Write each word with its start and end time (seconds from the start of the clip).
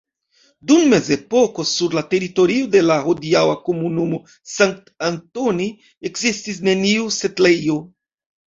Dum 0.69 0.85
mezepoko 0.93 1.65
sur 1.71 1.97
la 1.97 2.03
teritorio 2.13 2.69
de 2.77 2.81
la 2.85 2.97
hodiaŭa 3.09 3.53
komunumo 3.67 4.21
Sankt-Antoni 4.55 5.71
ekzistis 6.11 6.63
neniu 6.71 7.13
setlejo. 7.21 7.79